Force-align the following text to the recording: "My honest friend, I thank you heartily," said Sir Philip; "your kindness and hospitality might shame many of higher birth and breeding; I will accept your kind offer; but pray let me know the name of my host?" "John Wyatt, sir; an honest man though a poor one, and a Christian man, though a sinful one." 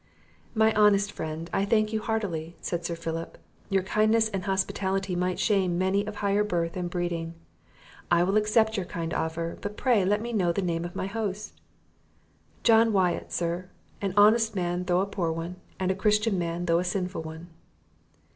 "My 0.55 0.73
honest 0.73 1.11
friend, 1.11 1.47
I 1.53 1.63
thank 1.63 1.93
you 1.93 2.01
heartily," 2.01 2.55
said 2.59 2.83
Sir 2.83 2.95
Philip; 2.95 3.37
"your 3.69 3.83
kindness 3.83 4.29
and 4.29 4.45
hospitality 4.45 5.15
might 5.15 5.37
shame 5.37 5.77
many 5.77 6.07
of 6.07 6.15
higher 6.15 6.43
birth 6.43 6.75
and 6.75 6.89
breeding; 6.89 7.35
I 8.09 8.23
will 8.23 8.35
accept 8.35 8.77
your 8.77 8.87
kind 8.87 9.13
offer; 9.13 9.59
but 9.61 9.77
pray 9.77 10.03
let 10.03 10.19
me 10.19 10.33
know 10.33 10.51
the 10.53 10.63
name 10.63 10.85
of 10.85 10.95
my 10.95 11.05
host?" 11.05 11.61
"John 12.63 12.91
Wyatt, 12.93 13.31
sir; 13.31 13.69
an 14.01 14.15
honest 14.17 14.55
man 14.55 14.85
though 14.85 15.01
a 15.01 15.05
poor 15.05 15.31
one, 15.31 15.57
and 15.79 15.91
a 15.91 15.93
Christian 15.95 16.39
man, 16.39 16.65
though 16.65 16.79
a 16.79 16.83
sinful 16.83 17.21
one." 17.21 17.49